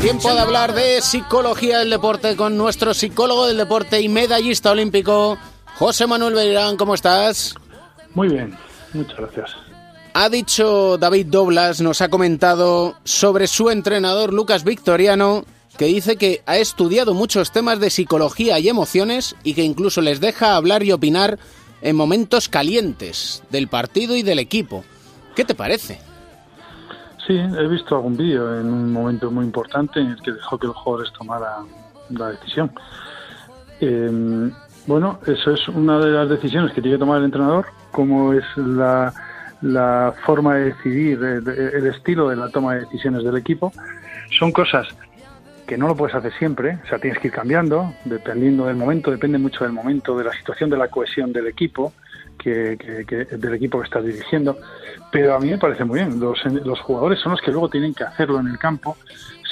[0.00, 5.38] Tiempo de hablar de psicología del deporte con nuestro psicólogo del deporte y medallista olímpico,
[5.76, 6.76] José Manuel Beirán.
[6.76, 7.54] ¿Cómo estás?
[8.12, 8.58] Muy bien,
[8.92, 9.50] muchas gracias.
[10.14, 15.44] Ha dicho David Doblas, nos ha comentado sobre su entrenador Lucas Victoriano,
[15.78, 20.18] que dice que ha estudiado muchos temas de psicología y emociones y que incluso les
[20.18, 21.38] deja hablar y opinar
[21.82, 24.84] en momentos calientes del partido y del equipo.
[25.36, 26.00] ¿Qué te parece?
[27.26, 30.66] Sí, he visto algún vídeo en un momento muy importante en el que dejó que
[30.66, 31.66] los jugadores tomaran
[32.10, 32.70] la decisión.
[33.80, 34.52] Em,
[34.86, 38.44] bueno, eso es una de las decisiones que tiene que tomar el entrenador, como es
[38.56, 39.12] la
[39.64, 43.72] la forma de decidir, el estilo de la toma de decisiones del equipo,
[44.38, 44.86] son cosas
[45.66, 49.10] que no lo puedes hacer siempre, o sea, tienes que ir cambiando, dependiendo del momento,
[49.10, 51.94] depende mucho del momento, de la situación, de la cohesión del equipo,
[52.38, 52.76] que,
[53.30, 54.58] del equipo que estás dirigiendo,
[55.10, 57.94] pero a mí me parece muy bien, los, los jugadores son los que luego tienen
[57.94, 58.96] que hacerlo en el campo,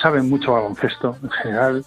[0.01, 1.85] saben mucho baloncesto en general,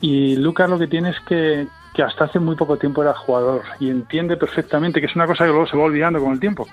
[0.00, 3.62] y Lucas lo que tiene es que, que hasta hace muy poco tiempo era jugador
[3.78, 6.66] y entiende perfectamente que es una cosa que luego se va olvidando con el tiempo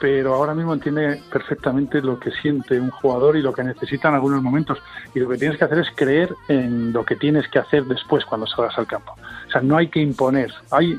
[0.00, 4.14] pero ahora mismo entiende perfectamente lo que siente un jugador y lo que necesita en
[4.14, 4.78] algunos momentos.
[5.14, 8.24] Y lo que tienes que hacer es creer en lo que tienes que hacer después
[8.24, 9.14] cuando salgas al campo.
[9.48, 10.52] O sea, no hay que imponer.
[10.70, 10.98] Hay,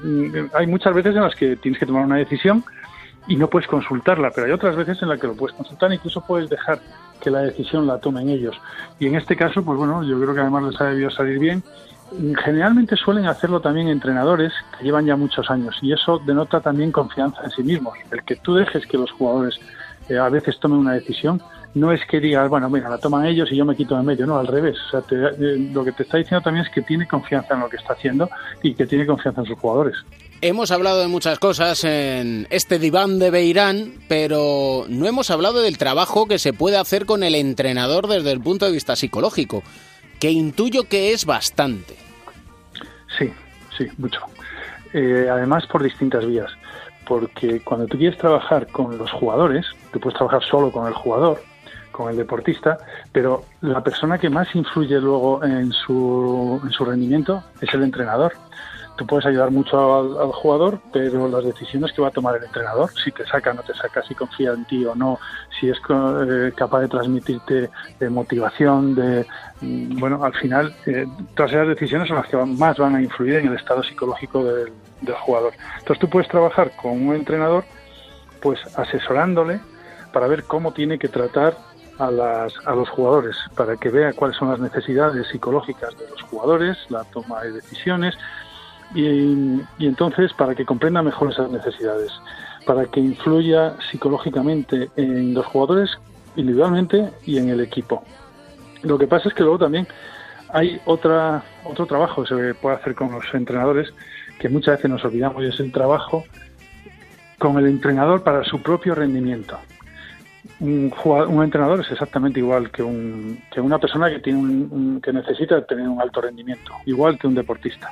[0.53, 2.64] hay muchas veces en las que tienes que tomar una decisión
[3.28, 6.22] y no puedes consultarla, pero hay otras veces en las que lo puedes consultar, incluso
[6.22, 6.80] puedes dejar
[7.22, 8.59] que la decisión la tomen ellos.
[9.00, 11.63] Y en este caso, pues bueno, yo creo que además les ha debido salir bien
[12.44, 17.44] Generalmente suelen hacerlo también entrenadores que llevan ya muchos años y eso denota también confianza
[17.44, 17.98] en sí mismos.
[18.12, 19.60] El que tú dejes que los jugadores
[20.10, 21.42] eh, a veces tomen una decisión
[21.76, 24.26] no es que digas, bueno, mira, la toman ellos y yo me quito de medio,
[24.26, 24.76] no, al revés.
[24.88, 27.70] O sea, eh, lo que te está diciendo también es que tiene confianza en lo
[27.70, 28.28] que está haciendo
[28.64, 29.96] y que tiene confianza en sus jugadores.
[30.42, 35.78] Hemos hablado de muchas cosas en este diván de Beirán, pero no hemos hablado del
[35.78, 39.64] trabajo que se puede hacer con el entrenador desde el punto de vista psicológico
[40.19, 41.96] que intuyo que es bastante.
[43.18, 43.31] Sí,
[43.78, 44.22] sí, mucho.
[44.94, 46.52] Eh, además por distintas vías,
[47.07, 51.41] porque cuando tú quieres trabajar con los jugadores, tú puedes trabajar solo con el jugador,
[51.91, 52.78] con el deportista,
[53.12, 58.34] pero la persona que más influye luego en su, en su rendimiento es el entrenador
[59.00, 62.90] tú puedes ayudar mucho al, jugador, pero las decisiones que va a tomar el entrenador,
[63.02, 65.18] si te saca o no te saca, si confía en ti o no,
[65.58, 69.26] si es eh, capaz de transmitirte de motivación, de
[69.62, 73.36] mm, bueno, al final eh, todas esas decisiones son las que más van a influir
[73.36, 74.74] en el estado psicológico del,
[75.22, 75.54] jugador.
[75.78, 77.64] Entonces tú puedes trabajar con un entrenador,
[78.42, 79.62] pues asesorándole
[80.12, 81.56] para ver cómo tiene que tratar
[82.00, 86.22] a, las, a los jugadores, para que vea cuáles son las necesidades psicológicas de los
[86.24, 88.18] jugadores, la toma de decisiones,
[88.95, 92.11] y, entonces para que comprenda mejor esas necesidades,
[92.66, 95.91] para que influya psicológicamente en los jugadores
[96.35, 98.03] individualmente y en el equipo.
[98.83, 99.88] Lo que pasa es que luego también
[100.50, 103.94] hay otra, otro trabajo que se puede hacer con los entrenadores
[104.39, 106.23] que muchas veces nos olvidamos y es el trabajo
[107.38, 109.57] con el entrenador para su propio rendimiento.
[110.61, 115.13] Un, un entrenador es exactamente igual que, un, que una persona que, tiene un, que
[115.13, 117.91] necesita tener un alto rendimiento, igual que un deportista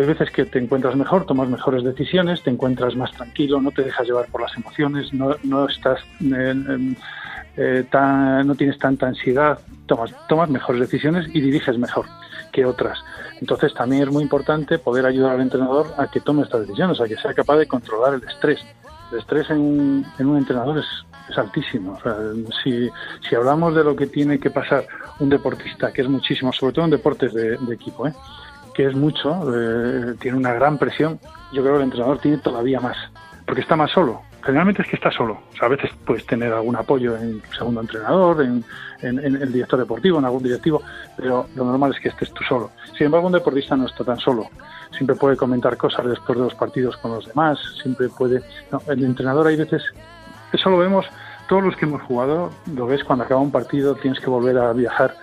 [0.00, 3.82] hay veces que te encuentras mejor, tomas mejores decisiones, te encuentras más tranquilo, no te
[3.82, 6.94] dejas llevar por las emociones, no, no estás eh,
[7.56, 12.06] eh, tan, no tienes tanta ansiedad, tomas, tomas mejores decisiones y diriges mejor
[12.52, 12.98] que otras.
[13.40, 17.06] Entonces también es muy importante poder ayudar al entrenador a que tome estas decisiones, a
[17.06, 18.60] que sea capaz de controlar el estrés.
[19.12, 21.98] El estrés en, un entrenador es, altísimo.
[22.62, 22.88] si,
[23.26, 24.86] si hablamos de lo que tiene que pasar
[25.18, 28.12] un deportista, que es muchísimo, sobre todo en deportes de, de equipo, ¿eh?
[28.74, 31.18] Que es mucho, eh, tiene una gran presión,
[31.52, 32.96] yo creo que el entrenador tiene todavía más,
[33.46, 34.22] porque está más solo.
[34.42, 35.38] Generalmente es que está solo.
[35.58, 38.62] a veces puedes tener algún apoyo en segundo entrenador, en,
[39.00, 40.82] el director deportivo, en algún directivo,
[41.16, 42.70] pero lo normal es que estés tú solo.
[42.96, 44.48] Sin embargo, un deportista no está tan solo.
[44.90, 48.42] Siempre puede comentar cosas después de los partidos con los demás, siempre puede...
[48.88, 49.82] el entrenador hay veces...
[50.52, 51.06] Eso lo vemos
[51.48, 54.72] todos los que hemos jugado, lo ves cuando acaba un partido, tienes que volver a
[54.72, 55.14] viajar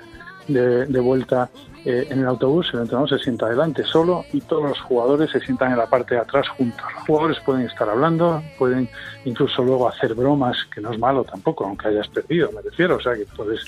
[0.48, 1.50] de, vuelta
[1.86, 5.40] eh, en el autobús el entrenador se sienta adelante solo y todos los jugadores se
[5.40, 6.86] sientan en la parte de atrás juntos.
[6.96, 8.90] Los jugadores pueden estar hablando, pueden
[9.26, 13.02] incluso luego hacer bromas, que no es malo tampoco, aunque hayas perdido, me refiero, o
[13.02, 13.66] sea que puedes...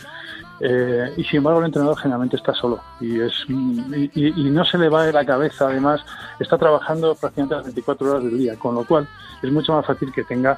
[0.59, 4.87] Eh, y sin embargo el entrenador generalmente está solo y, es, y, no se le
[4.87, 6.01] va de la cabeza, además
[6.39, 9.07] está trabajando prácticamente las 24 horas del día, con lo cual
[9.41, 10.57] es mucho más fácil que tenga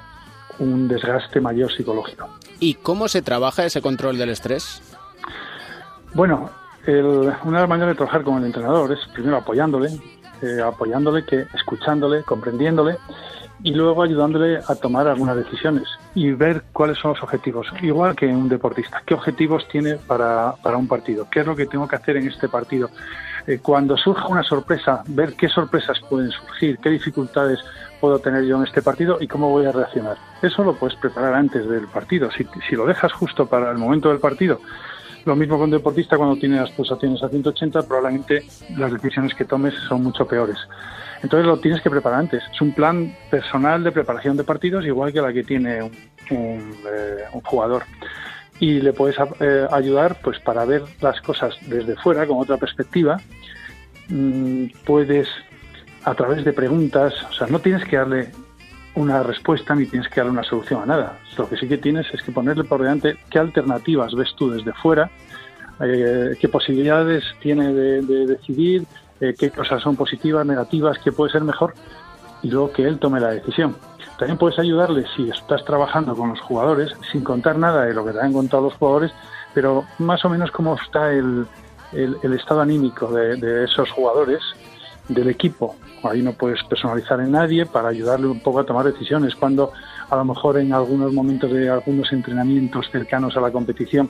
[0.59, 2.29] un desgaste mayor psicológico.
[2.59, 4.81] ¿Y cómo se trabaja ese control del estrés?
[6.15, 6.49] Bueno,
[6.87, 9.89] una de las maneras de trabajar con el entrenador es primero apoyándole,
[10.41, 12.95] eh, apoyándole, que escuchándole, comprendiéndole
[13.63, 15.83] y luego ayudándole a tomar algunas decisiones
[16.13, 17.67] y ver cuáles son los objetivos.
[17.81, 21.65] Igual que un deportista, qué objetivos tiene para, para un partido, qué es lo que
[21.65, 22.89] tengo que hacer en este partido.
[23.45, 27.59] Eh, cuando surja una sorpresa, ver qué sorpresas pueden surgir, qué dificultades
[27.99, 30.15] puedo tener yo en este partido y cómo voy a reaccionar.
[30.41, 32.31] Eso lo puedes preparar antes del partido.
[32.31, 34.61] Si, si lo dejas justo para el momento del partido,
[35.25, 38.45] lo mismo con un deportista cuando tiene las pulsaciones a 180, probablemente
[38.77, 40.57] las decisiones que tomes son mucho peores.
[41.23, 42.43] Entonces lo tienes que preparar antes.
[42.53, 45.91] Es un plan personal de preparación de partidos igual que la que tiene un,
[46.31, 47.83] eh, jugador.
[48.59, 53.19] Y le puedes eh, ayudar pues para ver las cosas desde fuera, con otra perspectiva.
[54.09, 55.27] Mm, puedes,
[56.03, 58.29] a través de preguntas, o sea, no tienes que darle
[58.95, 61.19] una respuesta ni tienes que darle una solución a nada.
[61.37, 64.73] Lo que sí que tienes es que ponerle por delante qué alternativas ves tú desde
[64.73, 65.09] fuera,
[65.81, 68.85] eh, qué posibilidades tiene de decidir,
[69.21, 71.73] eh, qué cosas son positivas, negativas, qué puede ser mejor
[72.41, 73.75] y luego que él tome la decisión.
[74.19, 78.11] También puedes ayudarle si estás trabajando con los jugadores, sin contar nada de lo que
[78.11, 79.11] te han contado los jugadores,
[79.53, 81.45] pero más o menos cómo está el,
[81.93, 84.41] el, estado anímico de, esos jugadores,
[85.07, 85.75] del equipo.
[86.03, 89.35] Ahí no puedes personalizar en nadie para ayudarle un poco a tomar decisiones.
[89.35, 89.71] Cuando
[90.09, 94.09] a lo mejor en algunos momentos de algunos entrenamientos cercanos a la competición,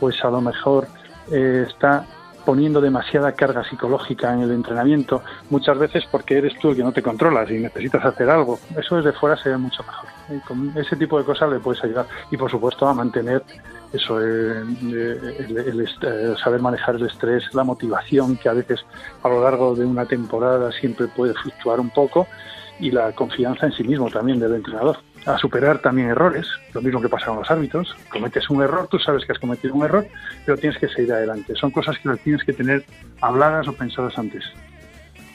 [0.00, 0.86] pues a lo mejor
[1.30, 2.06] eh, está
[2.44, 6.92] poniendo demasiada carga psicológica en el entrenamiento, muchas veces porque eres tú el que no
[6.92, 8.58] te controlas y necesitas hacer algo.
[8.76, 10.08] Eso desde fuera se ve mucho mejor.
[10.28, 12.06] Y con ese tipo de cosas le puedes ayudar.
[12.30, 13.42] Y por supuesto a mantener
[13.94, 18.84] eso, eh, el, eh, saber manejar el estrés, la motivación, que a veces
[19.22, 22.26] a lo largo de una temporada siempre puede fluctuar un poco,
[22.80, 27.00] y la confianza en sí mismo también del entrenador a superar también errores, lo mismo
[27.00, 27.96] que pasa con los árbitros.
[28.10, 30.06] Cometes un error, tú sabes que has cometido un error,
[30.44, 31.54] pero tienes que seguir adelante.
[31.54, 32.84] Son cosas que las tienes que tener
[33.20, 34.44] habladas o pensadas antes.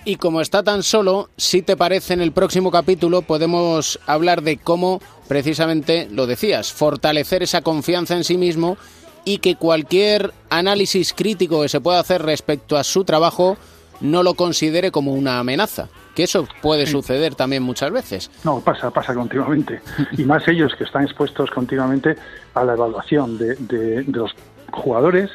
[0.10, 4.58] Y como está tan solo, si te parece en el próximo capítulo podemos hablar de
[4.58, 8.76] cómo, precisamente, lo decías, fortalecer esa confianza en sí mismo
[9.24, 13.56] y que cualquier análisis crítico que se pueda hacer respecto a su trabajo
[14.02, 18.32] no lo considere como una amenaza que eso puede suceder también muchas veces.
[18.44, 19.80] No, pasa, pasa continuamente.
[20.18, 22.16] Y más ellos que están expuestos continuamente
[22.56, 24.32] a la evaluación de, los
[24.72, 25.30] jugadores,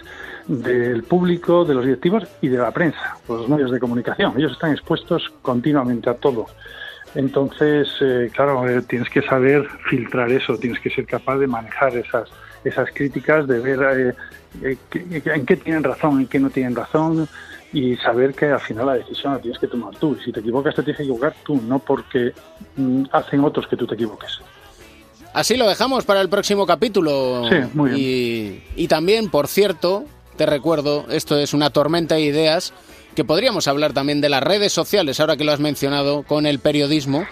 [0.47, 4.35] del público, de los directivos y de la prensa, los medios de comunicación.
[4.37, 6.47] Ellos están expuestos continuamente a todo.
[7.15, 11.97] Entonces, eh, claro, eh, tienes que saber filtrar eso, tienes que ser capaz de manejar
[11.97, 12.29] esas,
[12.65, 14.17] esas críticas, de ver
[14.63, 17.29] eh, en qué tienen razón, en qué no tienen razón,
[17.73, 20.17] y saber que al final la decisión la tienes que tomar tú.
[20.21, 22.33] Y si te equivocas, te tienes que equivocar tú, no porque
[22.77, 24.41] mm, hacen otros que tú te equivoques.
[25.35, 27.49] Así lo dejamos para el próximo capítulo.
[27.49, 28.63] Sí, muy bien.
[28.77, 30.05] Y, también, por cierto,
[30.37, 32.73] te recuerdo, esto es una tormenta de ideas,
[33.15, 36.59] que podríamos hablar también de las redes sociales, ahora que lo has mencionado, con el
[36.59, 37.27] periodismo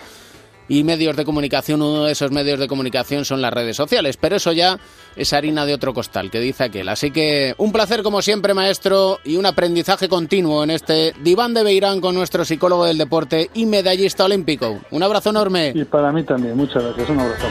[0.69, 4.37] y medios de comunicación, uno de esos medios de comunicación son las redes sociales, pero
[4.37, 4.78] eso ya
[5.16, 6.88] es harina de otro costal, que dice aquel.
[6.88, 11.64] Así que un placer como siempre, maestro, y un aprendizaje continuo en este diván de
[11.64, 14.81] Beirán con nuestro psicólogo del deporte y medallista olímpico.
[14.90, 15.72] Un abrazo enorme.
[15.75, 17.46] Y para mí también, muchas gracias, un abrazo.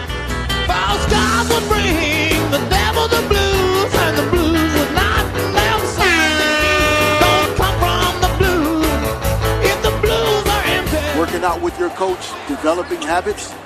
[11.81, 13.61] your coach developing habits?